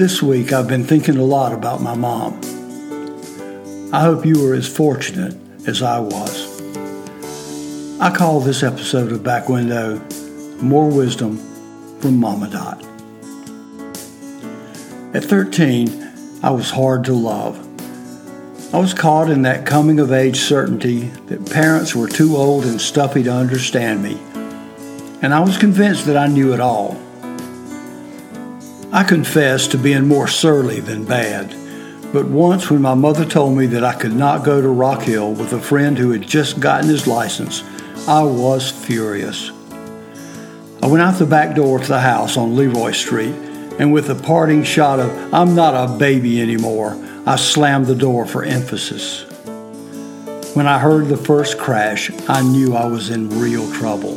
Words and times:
This 0.00 0.22
week 0.22 0.50
I've 0.50 0.66
been 0.66 0.84
thinking 0.84 1.18
a 1.18 1.22
lot 1.22 1.52
about 1.52 1.82
my 1.82 1.94
mom. 1.94 2.40
I 3.92 4.00
hope 4.00 4.24
you 4.24 4.42
were 4.42 4.54
as 4.54 4.66
fortunate 4.66 5.36
as 5.68 5.82
I 5.82 5.98
was. 5.98 6.62
I 8.00 8.10
call 8.10 8.40
this 8.40 8.62
episode 8.62 9.12
of 9.12 9.22
Back 9.22 9.50
Window 9.50 10.00
More 10.62 10.88
Wisdom 10.88 11.36
from 12.00 12.16
Mama 12.16 12.48
Dot. 12.48 12.82
At 15.14 15.22
13, 15.22 16.40
I 16.42 16.48
was 16.48 16.70
hard 16.70 17.04
to 17.04 17.12
love. 17.12 17.58
I 18.74 18.78
was 18.78 18.94
caught 18.94 19.28
in 19.28 19.42
that 19.42 19.66
coming 19.66 20.00
of 20.00 20.12
age 20.12 20.38
certainty 20.38 21.08
that 21.26 21.50
parents 21.50 21.94
were 21.94 22.08
too 22.08 22.38
old 22.38 22.64
and 22.64 22.80
stuffy 22.80 23.22
to 23.24 23.30
understand 23.30 24.02
me, 24.02 24.18
and 25.20 25.34
I 25.34 25.40
was 25.40 25.58
convinced 25.58 26.06
that 26.06 26.16
I 26.16 26.26
knew 26.26 26.54
it 26.54 26.60
all. 26.60 26.98
I 28.92 29.04
confess 29.04 29.68
to 29.68 29.78
being 29.78 30.08
more 30.08 30.26
surly 30.26 30.80
than 30.80 31.04
bad, 31.04 31.54
but 32.12 32.26
once 32.26 32.68
when 32.68 32.82
my 32.82 32.94
mother 32.94 33.24
told 33.24 33.56
me 33.56 33.66
that 33.66 33.84
I 33.84 33.94
could 33.94 34.14
not 34.14 34.44
go 34.44 34.60
to 34.60 34.68
Rock 34.68 35.02
Hill 35.02 35.32
with 35.32 35.52
a 35.52 35.60
friend 35.60 35.96
who 35.96 36.10
had 36.10 36.22
just 36.22 36.58
gotten 36.58 36.88
his 36.88 37.06
license, 37.06 37.62
I 38.08 38.24
was 38.24 38.72
furious. 38.72 39.52
I 40.82 40.88
went 40.88 41.02
out 41.02 41.20
the 41.20 41.26
back 41.26 41.54
door 41.54 41.78
to 41.78 41.86
the 41.86 42.00
house 42.00 42.36
on 42.36 42.56
Leroy 42.56 42.90
Street, 42.90 43.36
and 43.78 43.92
with 43.92 44.10
a 44.10 44.16
parting 44.16 44.64
shot 44.64 44.98
of, 44.98 45.32
I'm 45.32 45.54
not 45.54 45.74
a 45.74 45.96
baby 45.96 46.40
anymore, 46.40 47.00
I 47.26 47.36
slammed 47.36 47.86
the 47.86 47.94
door 47.94 48.26
for 48.26 48.42
emphasis. 48.42 49.22
When 50.56 50.66
I 50.66 50.80
heard 50.80 51.06
the 51.06 51.16
first 51.16 51.58
crash, 51.58 52.10
I 52.28 52.42
knew 52.42 52.74
I 52.74 52.86
was 52.86 53.10
in 53.10 53.38
real 53.38 53.72
trouble. 53.72 54.16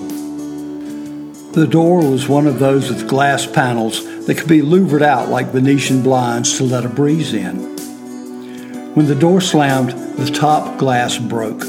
The 1.52 1.68
door 1.70 2.00
was 2.10 2.28
one 2.28 2.48
of 2.48 2.58
those 2.58 2.90
with 2.90 3.08
glass 3.08 3.46
panels 3.46 4.04
that 4.26 4.38
could 4.38 4.48
be 4.48 4.62
louvered 4.62 5.02
out 5.02 5.30
like 5.30 5.48
Venetian 5.48 6.02
blinds 6.02 6.58
to 6.58 6.64
let 6.64 6.86
a 6.86 6.90
breeze 6.90 7.34
in. 7.34 7.56
When 8.96 9.08
the 9.08 9.16
door 9.16 9.42
slammed, 9.42 9.92
the 10.18 10.32
top 10.32 10.78
glass 10.78 11.18
broke. 11.18 11.64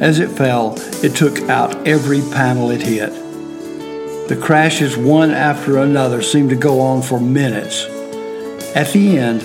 As 0.00 0.18
it 0.18 0.30
fell, 0.30 0.74
it 1.04 1.14
took 1.14 1.48
out 1.48 1.86
every 1.86 2.20
panel 2.32 2.70
it 2.70 2.82
hit. 2.82 3.12
The 4.28 4.38
crashes, 4.40 4.96
one 4.96 5.30
after 5.30 5.78
another, 5.78 6.22
seemed 6.22 6.50
to 6.50 6.56
go 6.56 6.80
on 6.80 7.02
for 7.02 7.20
minutes. 7.20 7.84
At 8.74 8.92
the 8.92 9.18
end, 9.18 9.42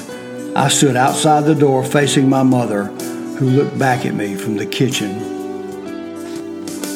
I 0.57 0.69
stood 0.69 0.95
outside 0.95 1.45
the 1.45 1.53
door 1.53 1.83
facing 1.83 2.29
my 2.29 2.43
mother, 2.43 2.85
who 2.85 3.49
looked 3.49 3.77
back 3.77 4.05
at 4.05 4.15
me 4.15 4.35
from 4.35 4.57
the 4.57 4.65
kitchen. 4.65 5.35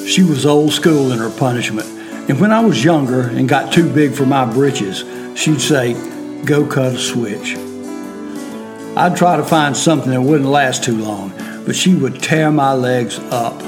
She 0.08 0.24
was 0.24 0.46
old 0.46 0.72
school 0.72 1.12
in 1.12 1.20
her 1.20 1.30
punishment 1.30 2.02
and 2.30 2.40
when 2.40 2.52
I 2.54 2.62
was 2.62 2.82
younger 2.82 3.28
and 3.28 3.50
got 3.50 3.74
too 3.74 3.92
big 3.92 4.14
for 4.14 4.26
my 4.26 4.46
britches, 4.46 5.04
she'd 5.36 5.62
say, 5.62 5.94
Go 6.46 6.66
cut 6.66 6.96
a 6.96 6.98
switch. 6.98 7.56
I'd 8.98 9.16
try 9.16 9.38
to 9.38 9.44
find 9.44 9.78
something 9.78 10.12
that 10.12 10.22
wouldn't 10.22 10.50
last 10.50 10.84
too 10.84 10.98
long, 10.98 11.32
but 11.66 11.76
she 11.76 11.94
would 11.94 12.22
tear 12.22 12.52
my 12.52 12.74
legs 12.74 13.20
up. 13.32 13.62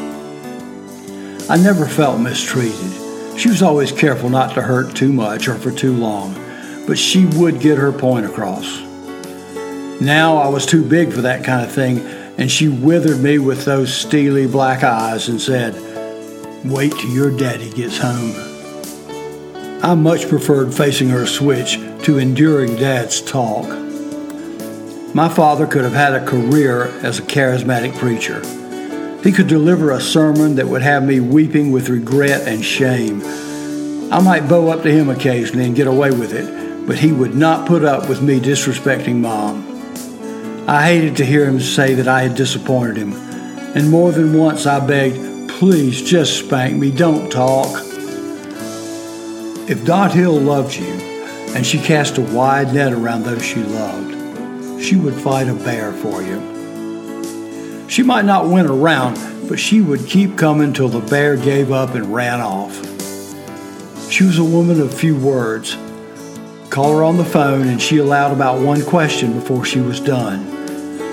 I 1.50 1.58
never 1.58 1.86
felt 1.86 2.20
mistreated. 2.20 3.40
She 3.40 3.50
was 3.50 3.62
always 3.62 3.92
careful 3.92 4.30
not 4.30 4.54
to 4.56 4.62
hurt 4.62 4.96
too 4.96 5.14
much 5.14 5.48
or 5.48 5.56
for 5.56 5.72
too 5.72 5.94
long, 5.94 6.34
but 6.88 6.98
she 6.98 7.26
would 7.26 7.60
get 7.60 7.78
her 7.78 7.92
point 7.92 8.26
across. 8.26 8.82
Now 10.02 10.38
I 10.38 10.48
was 10.50 10.66
too 10.66 10.84
big 10.84 11.14
for 11.14 11.22
that 11.22 11.44
kind 11.44 11.64
of 11.64 11.72
thing, 11.72 12.00
and 12.38 12.52
she 12.52 12.68
withered 12.68 13.20
me 13.20 13.40
with 13.40 13.66
those 13.66 13.94
steely 13.94 14.48
black 14.48 14.84
eyes 14.84 15.30
and 15.30 15.40
said, 15.40 15.74
Wait 16.66 16.92
till 16.92 17.10
your 17.10 17.36
daddy 17.38 17.70
gets 17.70 17.98
home. 17.98 18.43
I 19.84 19.96
much 19.96 20.30
preferred 20.30 20.74
facing 20.74 21.10
her 21.10 21.26
switch 21.26 21.74
to 22.04 22.18
enduring 22.18 22.78
Dad's 22.78 23.20
talk. 23.20 23.68
My 25.14 25.28
father 25.28 25.68
could 25.68 25.84
have 25.84 25.92
had 25.92 26.14
a 26.14 26.26
career 26.26 26.86
as 27.04 27.20
a 27.20 27.24
charismatic 27.24 27.94
preacher. 27.98 28.40
He 29.24 29.34
could 29.34 29.48
deliver 29.48 29.92
a 29.92 30.00
sermon 30.00 30.56
that 30.56 30.70
would 30.70 30.84
have 30.84 31.04
me 31.04 31.20
weeping 31.20 31.70
with 31.74 31.90
regret 31.90 32.48
and 32.48 32.64
shame. 32.64 33.22
I 34.10 34.22
might 34.22 34.48
bow 34.48 34.70
up 34.70 34.84
to 34.84 34.92
him 34.92 35.10
occasionally 35.10 35.66
and 35.66 35.76
get 35.76 35.88
away 35.88 36.12
with 36.12 36.32
it, 36.32 36.88
but 36.88 37.00
he 37.00 37.12
would 37.12 37.36
not 37.36 37.68
put 37.68 37.84
up 37.84 38.08
with 38.08 38.22
me 38.22 38.40
disrespecting 38.40 39.18
Mom. 39.18 39.68
I 40.66 40.86
hated 40.86 41.18
to 41.18 41.26
hear 41.26 41.46
him 41.46 41.60
say 41.60 41.94
that 41.96 42.08
I 42.08 42.22
had 42.22 42.36
disappointed 42.36 42.96
him, 42.96 43.12
and 43.76 43.92
more 43.92 44.14
than 44.14 44.38
once 44.38 44.66
I 44.66 44.80
begged, 44.80 45.50
Please 45.50 46.02
just 46.02 46.40
spank 46.40 46.78
me, 46.78 46.90
don't 46.90 47.30
talk. 47.30 47.93
If 49.66 49.86
Dot 49.86 50.14
Hill 50.14 50.34
loved 50.42 50.76
you, 50.76 50.92
and 51.56 51.66
she 51.66 51.80
cast 51.80 52.18
a 52.18 52.22
wide 52.22 52.74
net 52.74 52.92
around 52.92 53.24
those 53.24 53.46
she 53.46 53.64
loved, 53.64 54.84
she 54.84 54.98
would 54.98 55.14
fight 55.14 55.48
a 55.48 55.54
bear 55.54 55.94
for 55.94 56.22
you. 56.22 57.88
She 57.88 58.04
might 58.04 58.26
not 58.26 58.50
win 58.50 58.66
a 58.66 58.74
round, 58.74 59.18
but 59.48 59.58
she 59.58 59.80
would 59.80 60.06
keep 60.06 60.38
coming 60.38 60.74
till 60.74 60.90
the 60.90 61.00
bear 61.00 61.38
gave 61.38 61.72
up 61.72 61.96
and 61.96 62.14
ran 62.14 62.42
off. 62.42 62.76
She 64.12 64.26
was 64.26 64.38
a 64.38 64.44
woman 64.44 64.82
of 64.82 64.94
few 64.94 65.16
words. 65.16 65.78
Call 66.70 66.98
her 66.98 67.04
on 67.06 67.16
the 67.16 67.24
phone, 67.24 67.70
and 67.70 67.82
she 67.82 68.00
allowed 68.00 68.34
about 68.34 68.60
one 68.60 68.84
question 68.84 69.32
before 69.32 69.64
she 69.64 69.80
was 69.80 70.02
done. 70.02 70.46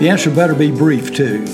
The 0.01 0.09
answer 0.09 0.29
better 0.29 0.57
be 0.57 0.73
brief, 0.73 1.15
too. 1.15 1.45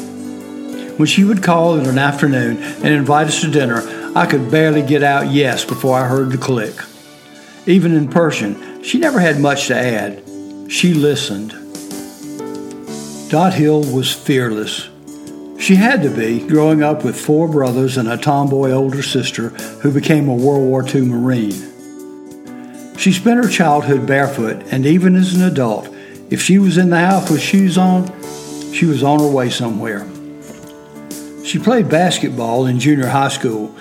When 0.96 1.06
she 1.06 1.24
would 1.24 1.42
call 1.42 1.78
in 1.78 1.84
an 1.84 1.98
afternoon 1.98 2.56
and 2.56 2.86
invite 2.86 3.26
us 3.26 3.42
to 3.42 3.50
dinner, 3.50 3.82
I 4.16 4.24
could 4.24 4.50
barely 4.50 4.80
get 4.80 5.02
out 5.02 5.30
yes 5.30 5.66
before 5.66 5.98
I 5.98 6.08
heard 6.08 6.30
the 6.30 6.38
click. 6.38 6.74
Even 7.66 7.92
in 7.92 8.08
person, 8.08 8.82
she 8.82 8.98
never 8.98 9.20
had 9.20 9.38
much 9.38 9.66
to 9.66 9.76
add. 9.76 10.22
She 10.72 10.94
listened. 10.94 11.50
Dot 13.30 13.52
Hill 13.52 13.82
was 13.82 14.14
fearless. 14.14 14.88
She 15.58 15.74
had 15.74 16.00
to 16.00 16.08
be, 16.08 16.40
growing 16.48 16.82
up 16.82 17.04
with 17.04 17.20
four 17.20 17.46
brothers 17.46 17.98
and 17.98 18.08
a 18.08 18.16
tomboy 18.16 18.70
older 18.70 19.02
sister 19.02 19.50
who 19.82 19.92
became 19.92 20.30
a 20.30 20.34
World 20.34 20.66
War 20.66 20.82
II 20.82 21.02
Marine. 21.02 22.96
She 22.96 23.12
spent 23.12 23.44
her 23.44 23.50
childhood 23.50 24.06
barefoot, 24.06 24.62
and 24.72 24.86
even 24.86 25.14
as 25.14 25.34
an 25.34 25.42
adult, 25.42 25.94
if 26.30 26.40
she 26.40 26.56
was 26.56 26.78
in 26.78 26.88
the 26.88 27.00
house 27.00 27.30
with 27.30 27.42
shoes 27.42 27.76
on, 27.76 28.06
she 28.72 28.86
was 28.86 29.02
on 29.02 29.20
her 29.20 29.28
way 29.28 29.50
somewhere. 29.50 30.06
She 31.44 31.58
played 31.58 31.90
basketball 31.90 32.64
in 32.64 32.80
junior 32.80 33.08
high 33.08 33.28
school, 33.28 33.76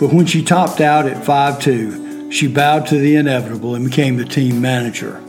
but 0.00 0.12
when 0.12 0.26
she 0.26 0.42
topped 0.44 0.80
out 0.80 1.06
at 1.06 1.24
5'2, 1.24 2.32
she 2.32 2.46
bowed 2.46 2.86
to 2.86 2.98
the 2.98 3.16
inevitable 3.16 3.74
and 3.74 3.84
became 3.84 4.16
the 4.16 4.24
team 4.24 4.60
manager. 4.60 5.22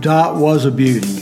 Dot 0.00 0.36
was 0.36 0.64
a 0.64 0.70
beauty. 0.70 1.20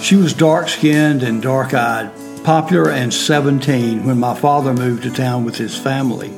She 0.00 0.16
was 0.16 0.34
dark 0.34 0.68
skinned 0.68 1.22
and 1.22 1.42
dark 1.42 1.74
eyed, 1.74 2.10
popular 2.44 2.90
and 2.90 3.12
17 3.12 4.04
when 4.04 4.18
my 4.18 4.34
father 4.34 4.74
moved 4.74 5.02
to 5.04 5.10
town 5.10 5.44
with 5.44 5.56
his 5.56 5.76
family. 5.76 6.30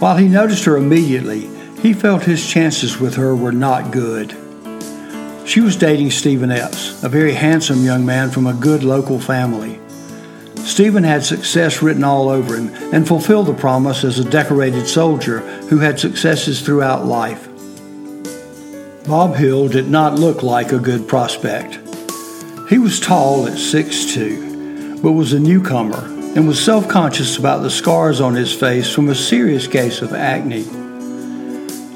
While 0.00 0.16
he 0.16 0.28
noticed 0.28 0.64
her 0.64 0.76
immediately, 0.76 1.50
he 1.80 1.92
felt 1.92 2.22
his 2.22 2.46
chances 2.46 2.98
with 2.98 3.16
her 3.16 3.34
were 3.34 3.52
not 3.52 3.90
good. 3.90 4.36
She 5.46 5.60
was 5.60 5.76
dating 5.76 6.10
Stephen 6.10 6.50
Epps, 6.50 7.02
a 7.02 7.08
very 7.08 7.32
handsome 7.32 7.84
young 7.84 8.06
man 8.06 8.30
from 8.30 8.46
a 8.46 8.54
good 8.54 8.82
local 8.84 9.18
family. 9.18 9.80
Stephen 10.64 11.04
had 11.04 11.24
success 11.24 11.82
written 11.82 12.04
all 12.04 12.28
over 12.28 12.56
him 12.56 12.68
and 12.92 13.06
fulfilled 13.06 13.46
the 13.46 13.54
promise 13.54 14.04
as 14.04 14.18
a 14.18 14.30
decorated 14.30 14.86
soldier 14.86 15.40
who 15.68 15.78
had 15.78 15.98
successes 15.98 16.60
throughout 16.60 17.06
life. 17.06 17.48
Bob 19.06 19.34
Hill 19.34 19.68
did 19.68 19.88
not 19.88 20.18
look 20.18 20.42
like 20.42 20.72
a 20.72 20.78
good 20.78 21.08
prospect. 21.08 21.78
He 22.68 22.78
was 22.78 23.00
tall 23.00 23.46
at 23.46 23.54
6'2, 23.54 25.02
but 25.02 25.12
was 25.12 25.32
a 25.32 25.40
newcomer 25.40 26.04
and 26.36 26.46
was 26.46 26.64
self 26.64 26.86
conscious 26.86 27.36
about 27.36 27.62
the 27.62 27.70
scars 27.70 28.20
on 28.20 28.34
his 28.34 28.52
face 28.52 28.92
from 28.92 29.08
a 29.08 29.14
serious 29.14 29.66
case 29.66 30.00
of 30.00 30.12
acne. 30.12 30.62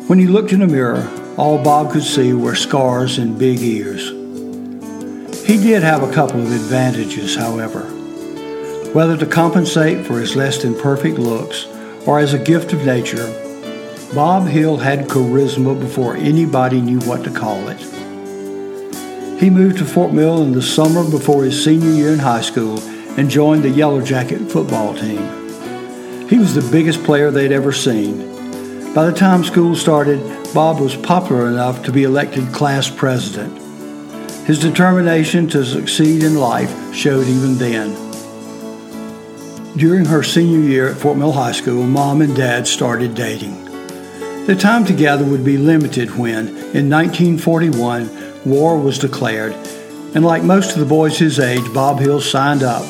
When 0.08 0.18
he 0.18 0.26
looked 0.26 0.52
in 0.52 0.62
a 0.62 0.66
mirror, 0.66 1.08
all 1.36 1.62
Bob 1.62 1.92
could 1.92 2.02
see 2.02 2.32
were 2.32 2.56
scars 2.56 3.18
and 3.18 3.38
big 3.38 3.60
ears. 3.60 4.08
He 5.46 5.56
did 5.56 5.82
have 5.82 6.02
a 6.02 6.12
couple 6.12 6.40
of 6.40 6.50
advantages, 6.50 7.36
however. 7.36 7.93
Whether 8.94 9.16
to 9.16 9.26
compensate 9.26 10.06
for 10.06 10.20
his 10.20 10.36
less 10.36 10.62
than 10.62 10.78
perfect 10.78 11.18
looks 11.18 11.66
or 12.06 12.20
as 12.20 12.32
a 12.32 12.38
gift 12.38 12.72
of 12.72 12.86
nature, 12.86 13.26
Bob 14.14 14.46
Hill 14.46 14.76
had 14.76 15.08
charisma 15.08 15.78
before 15.80 16.14
anybody 16.14 16.80
knew 16.80 17.00
what 17.00 17.24
to 17.24 17.32
call 17.32 17.66
it. 17.66 17.80
He 19.40 19.50
moved 19.50 19.78
to 19.78 19.84
Fort 19.84 20.12
Mill 20.12 20.44
in 20.44 20.52
the 20.52 20.62
summer 20.62 21.02
before 21.02 21.42
his 21.42 21.64
senior 21.64 21.90
year 21.90 22.12
in 22.12 22.20
high 22.20 22.42
school 22.42 22.78
and 23.18 23.28
joined 23.28 23.64
the 23.64 23.68
Yellow 23.68 24.00
Jacket 24.00 24.48
football 24.48 24.94
team. 24.94 26.28
He 26.28 26.38
was 26.38 26.54
the 26.54 26.70
biggest 26.70 27.02
player 27.02 27.32
they'd 27.32 27.50
ever 27.50 27.72
seen. 27.72 28.94
By 28.94 29.06
the 29.06 29.12
time 29.12 29.42
school 29.42 29.74
started, 29.74 30.20
Bob 30.54 30.78
was 30.78 30.94
popular 30.94 31.48
enough 31.48 31.82
to 31.86 31.90
be 31.90 32.04
elected 32.04 32.52
class 32.52 32.88
president. 32.88 33.58
His 34.46 34.60
determination 34.60 35.48
to 35.48 35.64
succeed 35.64 36.22
in 36.22 36.36
life 36.36 36.94
showed 36.94 37.26
even 37.26 37.58
then. 37.58 38.03
During 39.76 40.04
her 40.04 40.22
senior 40.22 40.60
year 40.60 40.88
at 40.88 40.96
Fort 40.96 41.18
Mill 41.18 41.32
High 41.32 41.50
School, 41.50 41.82
mom 41.82 42.22
and 42.22 42.36
dad 42.36 42.68
started 42.68 43.16
dating. 43.16 43.64
The 44.46 44.54
time 44.54 44.84
together 44.84 45.24
would 45.24 45.44
be 45.44 45.56
limited 45.56 46.16
when, 46.16 46.46
in 46.46 46.88
1941, 46.88 48.08
war 48.44 48.78
was 48.78 49.00
declared, 49.00 49.52
and 50.14 50.24
like 50.24 50.44
most 50.44 50.74
of 50.74 50.78
the 50.78 50.86
boys 50.86 51.18
his 51.18 51.40
age, 51.40 51.64
Bob 51.74 51.98
Hill 51.98 52.20
signed 52.20 52.62
up. 52.62 52.84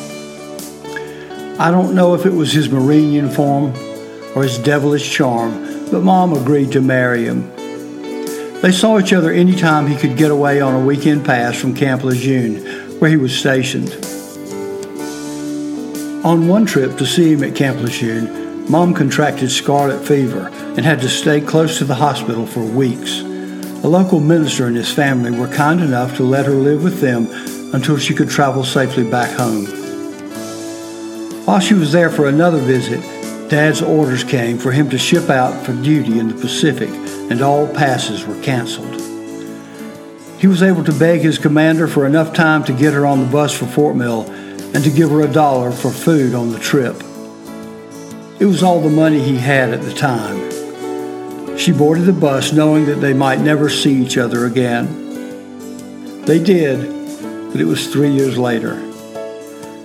I 1.59 1.71
don't 1.71 1.95
know 1.95 2.13
if 2.15 2.27
it 2.27 2.35
was 2.35 2.53
his 2.53 2.69
Marine 2.69 3.13
uniform 3.13 3.75
or 4.37 4.43
his 4.43 4.59
devilish 4.59 5.11
charm, 5.11 5.89
but 5.91 6.03
Mom 6.03 6.35
agreed 6.35 6.73
to 6.73 6.83
marry 6.83 7.25
him. 7.25 7.51
They 8.61 8.73
saw 8.73 8.99
each 8.99 9.15
other 9.15 9.33
any 9.33 9.57
time 9.57 9.87
he 9.87 9.97
could 9.97 10.19
get 10.19 10.31
away 10.31 10.61
on 10.61 10.75
a 10.75 10.85
weekend 10.85 11.25
pass 11.25 11.59
from 11.59 11.75
Camp 11.75 12.05
Lejeune, 12.05 12.59
where 12.99 13.09
he 13.09 13.17
was 13.17 13.35
stationed. 13.35 13.89
On 16.25 16.49
one 16.49 16.65
trip 16.65 16.97
to 16.97 17.05
see 17.05 17.35
him 17.35 17.45
at 17.45 17.55
Camp 17.55 17.83
Lejeune, 17.83 18.71
Mom 18.71 18.95
contracted 18.95 19.51
scarlet 19.51 20.03
fever 20.07 20.49
and 20.49 20.79
had 20.79 21.03
to 21.03 21.09
stay 21.11 21.39
close 21.39 21.77
to 21.77 21.85
the 21.85 21.97
hospital 21.97 22.47
for 22.47 22.65
weeks. 22.65 23.21
A 23.21 23.87
local 23.87 24.21
minister 24.21 24.67
and 24.67 24.75
his 24.75 24.91
family 24.91 25.31
were 25.31 25.49
kind 25.49 25.83
enough 25.83 26.17
to 26.17 26.23
let 26.23 26.47
her 26.47 26.55
live 26.55 26.83
with 26.83 27.03
them 27.03 27.29
until 27.75 27.99
she 27.99 28.15
could 28.15 28.31
travel 28.31 28.65
safely 28.65 29.05
back 29.05 29.39
home. 29.39 29.67
While 31.45 31.61
she 31.61 31.75
was 31.75 31.93
there 31.93 32.09
for 32.09 32.27
another 32.27 32.59
visit, 32.59 33.03
Dad's 33.51 33.83
orders 33.83 34.25
came 34.25 34.57
for 34.57 34.73
him 34.73 34.89
to 34.89 34.97
ship 34.97 35.29
out 35.29 35.67
for 35.67 35.75
duty 35.83 36.19
in 36.19 36.29
the 36.29 36.41
Pacific, 36.41 36.89
and 37.31 37.43
all 37.43 37.67
passes 37.67 38.25
were 38.25 38.41
canceled. 38.41 38.95
He 40.41 40.47
was 40.47 40.63
able 40.63 40.85
to 40.85 40.99
beg 40.99 41.21
his 41.21 41.37
commander 41.37 41.87
for 41.87 42.07
enough 42.07 42.33
time 42.33 42.65
to 42.65 42.73
get 42.73 42.95
her 42.95 43.05
on 43.05 43.21
the 43.21 43.31
bus 43.31 43.53
for 43.53 43.67
Fort 43.67 43.95
Mill 43.95 44.25
and 44.75 44.83
to 44.83 44.91
give 44.91 45.11
her 45.11 45.21
a 45.23 45.33
dollar 45.33 45.71
for 45.71 45.91
food 45.91 46.35
on 46.35 46.51
the 46.51 46.59
trip. 46.59 46.97
It 48.41 48.47
was 48.47 48.63
all 48.63 48.81
the 48.81 48.91
money 48.91 49.23
he 49.23 49.39
had 49.39 49.73
at 49.73 49.83
the 49.83 49.95
time. 49.95 51.57
She 51.57 51.71
boarded 51.71 52.07
the 52.07 52.13
bus 52.13 52.53
knowing 52.53 52.87
that 52.87 52.97
they 52.97 53.15
might 53.15 53.41
never 53.41 53.71
see 53.71 53.95
each 54.03 54.19
other 54.19 54.45
again. 54.45 56.23
They 56.25 56.43
did, 56.43 56.81
but 57.53 57.61
it 57.61 57.67
was 57.67 57.87
three 57.87 58.11
years 58.11 58.37
later. 58.37 58.75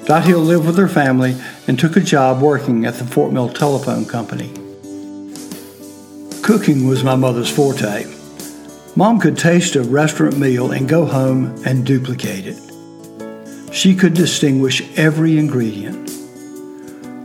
Dot 0.05 0.25
Hill 0.25 0.39
lived 0.39 0.65
with 0.65 0.77
her 0.79 0.87
family 0.87 1.35
and 1.67 1.77
took 1.77 1.95
a 1.95 2.01
job 2.01 2.41
working 2.41 2.85
at 2.85 2.95
the 2.95 3.05
Fort 3.05 3.31
Mill 3.31 3.49
Telephone 3.49 4.05
Company. 4.05 4.51
Cooking 6.41 6.87
was 6.87 7.03
my 7.03 7.15
mother's 7.15 7.51
forte. 7.51 8.07
Mom 8.95 9.19
could 9.19 9.37
taste 9.37 9.75
a 9.75 9.83
restaurant 9.83 10.39
meal 10.39 10.71
and 10.71 10.89
go 10.89 11.05
home 11.05 11.55
and 11.63 11.85
duplicate 11.85 12.47
it. 12.47 12.68
She 13.71 13.95
could 13.95 14.13
distinguish 14.13 14.81
every 14.97 15.37
ingredient. 15.37 16.09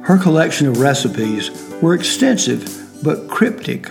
Her 0.04 0.18
collection 0.18 0.66
of 0.66 0.78
recipes 0.78 1.50
were 1.80 1.94
extensive 1.94 3.02
but 3.02 3.28
cryptic. 3.28 3.88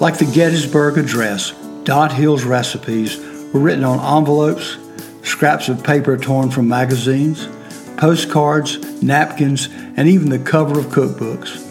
Like 0.00 0.18
the 0.18 0.30
Gettysburg 0.32 0.98
Address, 0.98 1.52
Dot 1.84 2.12
Hill's 2.12 2.44
recipes 2.44 3.18
were 3.52 3.60
written 3.60 3.84
on 3.84 4.18
envelopes, 4.18 4.76
scraps 5.22 5.68
of 5.68 5.82
paper 5.82 6.16
torn 6.18 6.50
from 6.50 6.68
magazines, 6.68 7.48
postcards, 7.96 9.02
napkins, 9.02 9.68
and 9.96 10.06
even 10.06 10.28
the 10.28 10.38
cover 10.38 10.78
of 10.78 10.86
cookbooks. 10.86 11.64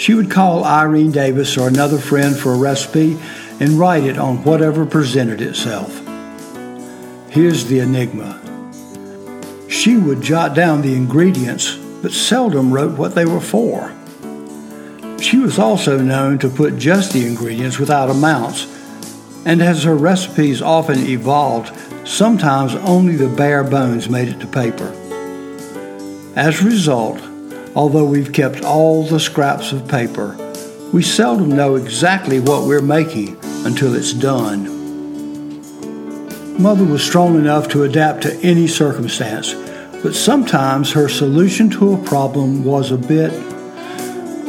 She 0.00 0.14
would 0.14 0.30
call 0.30 0.64
Irene 0.64 1.12
Davis 1.12 1.56
or 1.56 1.68
another 1.68 1.98
friend 1.98 2.36
for 2.36 2.52
a 2.52 2.58
recipe 2.58 3.18
and 3.60 3.78
write 3.78 4.04
it 4.04 4.18
on 4.18 4.42
whatever 4.42 4.84
presented 4.84 5.40
itself. 5.40 6.03
Here's 7.34 7.66
the 7.66 7.80
enigma. 7.80 8.40
She 9.68 9.96
would 9.96 10.22
jot 10.22 10.54
down 10.54 10.82
the 10.82 10.94
ingredients, 10.94 11.74
but 12.00 12.12
seldom 12.12 12.72
wrote 12.72 12.96
what 12.96 13.16
they 13.16 13.24
were 13.24 13.40
for. 13.40 13.92
She 15.20 15.38
was 15.38 15.58
also 15.58 15.98
known 15.98 16.38
to 16.38 16.48
put 16.48 16.78
just 16.78 17.12
the 17.12 17.26
ingredients 17.26 17.80
without 17.80 18.08
amounts, 18.08 18.68
and 19.44 19.60
as 19.60 19.82
her 19.82 19.96
recipes 19.96 20.62
often 20.62 21.00
evolved, 21.00 21.76
sometimes 22.06 22.76
only 22.76 23.16
the 23.16 23.28
bare 23.28 23.64
bones 23.64 24.08
made 24.08 24.28
it 24.28 24.38
to 24.38 24.46
paper. 24.46 24.94
As 26.36 26.62
a 26.62 26.66
result, 26.66 27.20
although 27.74 28.04
we've 28.04 28.32
kept 28.32 28.62
all 28.62 29.02
the 29.02 29.18
scraps 29.18 29.72
of 29.72 29.88
paper, 29.88 30.36
we 30.92 31.02
seldom 31.02 31.48
know 31.48 31.74
exactly 31.74 32.38
what 32.38 32.68
we're 32.68 32.80
making 32.80 33.36
until 33.64 33.96
it's 33.96 34.12
done. 34.12 34.73
Mother 36.58 36.84
was 36.84 37.04
strong 37.04 37.34
enough 37.36 37.68
to 37.68 37.82
adapt 37.82 38.22
to 38.22 38.34
any 38.40 38.68
circumstance, 38.68 39.54
but 40.04 40.14
sometimes 40.14 40.92
her 40.92 41.08
solution 41.08 41.68
to 41.70 41.94
a 41.94 42.04
problem 42.04 42.62
was 42.62 42.92
a 42.92 42.96
bit, 42.96 43.32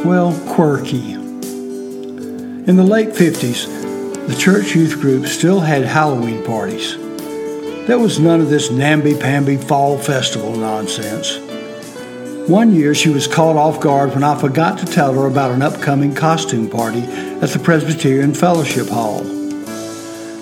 well, 0.04 0.32
quirky. 0.48 1.14
In 1.14 2.76
the 2.76 2.84
late 2.84 3.08
50s, 3.08 4.28
the 4.28 4.36
church 4.36 4.76
youth 4.76 5.00
group 5.00 5.26
still 5.26 5.58
had 5.58 5.84
Halloween 5.84 6.44
parties. 6.44 6.96
There 7.88 7.98
was 7.98 8.20
none 8.20 8.40
of 8.40 8.50
this 8.50 8.70
namby-pamby 8.70 9.56
fall 9.56 9.98
festival 9.98 10.54
nonsense. 10.54 11.38
One 12.48 12.72
year 12.72 12.94
she 12.94 13.08
was 13.08 13.26
caught 13.26 13.56
off 13.56 13.80
guard 13.80 14.14
when 14.14 14.22
I 14.22 14.38
forgot 14.38 14.78
to 14.78 14.86
tell 14.86 15.12
her 15.14 15.26
about 15.26 15.50
an 15.50 15.62
upcoming 15.62 16.14
costume 16.14 16.70
party 16.70 17.02
at 17.02 17.50
the 17.50 17.58
Presbyterian 17.58 18.32
Fellowship 18.32 18.86
Hall. 18.86 19.35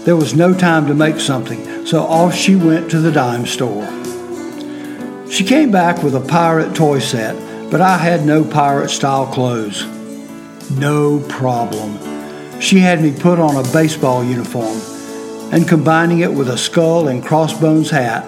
There 0.04 0.16
was 0.16 0.34
no 0.34 0.52
time 0.52 0.86
to 0.88 0.94
make 0.94 1.18
something, 1.18 1.86
so 1.86 2.02
off 2.02 2.34
she 2.34 2.56
went 2.56 2.90
to 2.90 2.98
the 2.98 3.10
dime 3.10 3.46
store. 3.46 3.86
She 5.30 5.44
came 5.44 5.70
back 5.70 6.02
with 6.02 6.14
a 6.14 6.20
pirate 6.20 6.76
toy 6.76 6.98
set, 6.98 7.34
but 7.70 7.80
I 7.80 7.96
had 7.96 8.26
no 8.26 8.44
pirate 8.44 8.90
style 8.90 9.26
clothes. 9.26 9.86
No 10.72 11.20
problem. 11.28 12.60
She 12.60 12.80
had 12.80 13.00
me 13.00 13.18
put 13.18 13.38
on 13.38 13.56
a 13.56 13.72
baseball 13.72 14.22
uniform 14.22 14.78
and 15.52 15.66
combining 15.66 16.20
it 16.20 16.32
with 16.32 16.50
a 16.50 16.58
skull 16.58 17.08
and 17.08 17.24
crossbones 17.24 17.88
hat, 17.88 18.24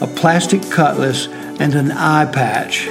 a 0.00 0.06
plastic 0.06 0.62
cutlass, 0.70 1.26
and 1.58 1.74
an 1.74 1.90
eye 1.90 2.26
patch, 2.26 2.86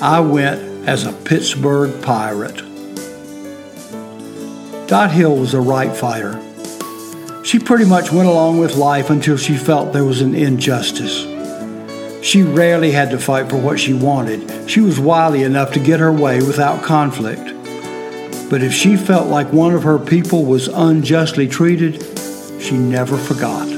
I 0.00 0.20
went 0.20 0.88
as 0.88 1.04
a 1.04 1.12
Pittsburgh 1.12 2.02
pirate. 2.02 2.62
Dot 4.86 5.10
Hill 5.10 5.36
was 5.36 5.52
a 5.52 5.60
right 5.60 5.94
fighter. 5.94 6.40
She 7.44 7.58
pretty 7.58 7.84
much 7.84 8.10
went 8.10 8.26
along 8.26 8.58
with 8.58 8.74
life 8.74 9.10
until 9.10 9.36
she 9.36 9.54
felt 9.54 9.92
there 9.92 10.02
was 10.02 10.22
an 10.22 10.34
injustice. 10.34 11.26
She 12.24 12.42
rarely 12.42 12.90
had 12.90 13.10
to 13.10 13.18
fight 13.18 13.50
for 13.50 13.58
what 13.58 13.78
she 13.78 13.92
wanted. 13.92 14.70
She 14.70 14.80
was 14.80 14.98
wily 14.98 15.42
enough 15.42 15.72
to 15.72 15.78
get 15.78 16.00
her 16.00 16.10
way 16.10 16.38
without 16.38 16.82
conflict. 16.82 17.44
But 18.48 18.62
if 18.62 18.72
she 18.72 18.96
felt 18.96 19.28
like 19.28 19.52
one 19.52 19.74
of 19.74 19.82
her 19.82 19.98
people 19.98 20.46
was 20.46 20.68
unjustly 20.68 21.46
treated, 21.46 22.02
she 22.62 22.78
never 22.78 23.18
forgot. 23.18 23.68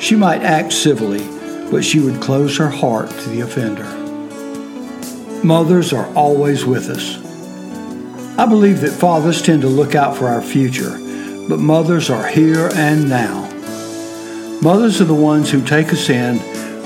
She 0.00 0.14
might 0.14 0.44
act 0.44 0.72
civilly, 0.72 1.26
but 1.68 1.84
she 1.84 1.98
would 1.98 2.22
close 2.22 2.56
her 2.58 2.68
heart 2.68 3.10
to 3.10 3.28
the 3.30 3.40
offender. 3.40 3.88
Mothers 5.44 5.92
are 5.92 6.06
always 6.14 6.64
with 6.64 6.88
us. 6.90 7.18
I 8.38 8.46
believe 8.46 8.82
that 8.82 8.92
fathers 8.92 9.42
tend 9.42 9.62
to 9.62 9.68
look 9.68 9.96
out 9.96 10.16
for 10.16 10.28
our 10.28 10.42
future, 10.42 10.96
but 11.48 11.58
mothers 11.58 12.10
are 12.10 12.26
here 12.26 12.70
and 12.74 13.08
now. 13.08 13.48
Mothers 14.62 15.00
are 15.00 15.06
the 15.06 15.14
ones 15.14 15.50
who 15.50 15.64
take 15.64 15.92
us 15.92 16.08
in 16.08 16.38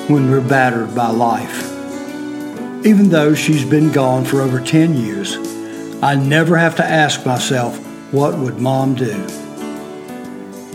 when 0.09 0.31
we're 0.31 0.41
battered 0.41 0.95
by 0.95 1.09
life. 1.09 1.65
Even 2.87 3.09
though 3.11 3.35
she's 3.35 3.65
been 3.65 3.93
gone 3.93 4.25
for 4.25 4.41
over 4.41 4.61
10 4.61 4.95
years, 4.95 5.37
I 6.03 6.15
never 6.15 6.57
have 6.57 6.77
to 6.77 6.85
ask 6.85 7.27
myself, 7.27 7.77
what 8.13 8.39
would 8.39 8.59
mom 8.59 8.95
do? 8.95 9.15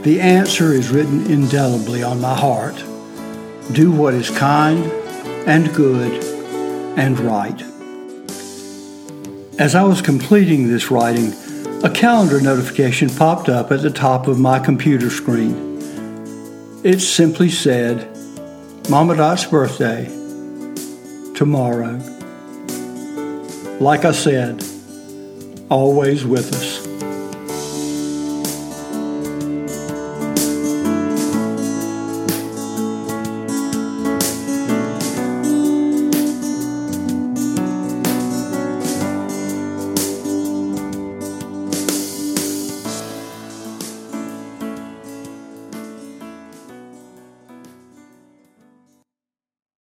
The 0.01 0.19
answer 0.19 0.73
is 0.73 0.89
written 0.89 1.29
indelibly 1.31 2.03
on 2.03 2.19
my 2.19 2.35
heart. 2.35 2.75
Do 3.71 3.91
what 3.91 4.13
is 4.13 4.29
kind 4.29 4.85
and 5.47 5.73
good 5.73 6.23
and 6.97 7.19
right. 7.19 7.61
As 9.59 9.75
I 9.75 9.83
was 9.83 10.01
completing 10.01 10.67
this 10.67 10.91
writing, 10.91 11.33
a 11.83 11.89
calendar 11.89 12.39
notification 12.39 13.09
popped 13.09 13.49
up 13.49 13.71
at 13.71 13.81
the 13.81 13.89
top 13.89 14.27
of 14.27 14.39
my 14.39 14.59
computer 14.59 15.09
screen. 15.09 15.79
It 16.83 16.99
simply 16.99 17.49
said, 17.49 18.07
Mama 18.87 19.15
Dot's 19.15 19.45
birthday, 19.45 20.05
tomorrow. 21.35 21.97
Like 23.79 24.05
I 24.05 24.11
said, 24.11 24.63
always 25.69 26.23
with 26.23 26.53
us. 26.53 26.90